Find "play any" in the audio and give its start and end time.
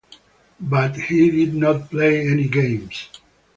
1.91-2.47